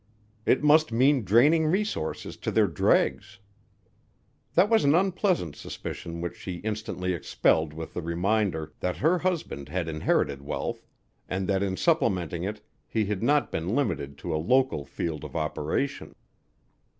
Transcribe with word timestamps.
It 0.47 0.63
must 0.63 0.91
mean 0.91 1.23
draining 1.23 1.67
resources 1.67 2.35
to 2.37 2.49
their 2.49 2.65
dregs. 2.65 3.37
That 4.55 4.67
was 4.67 4.83
an 4.83 4.95
unpleasant 4.95 5.55
suspicion 5.55 6.21
which 6.21 6.35
she 6.37 6.55
instantly 6.55 7.13
expelled 7.13 7.71
with 7.71 7.93
the 7.93 8.01
reminder 8.01 8.73
that 8.79 8.97
her 8.97 9.19
husband 9.19 9.69
had 9.69 9.87
inherited 9.87 10.41
wealth 10.41 10.87
and 11.29 11.47
that 11.49 11.61
in 11.61 11.77
supplementing 11.77 12.43
it 12.43 12.61
he 12.87 13.05
had 13.05 13.21
not 13.21 13.51
been 13.51 13.75
limited 13.75 14.17
to 14.17 14.33
a 14.33 14.41
local 14.41 14.85
field 14.85 15.23
of 15.23 15.35
operation. 15.35 16.15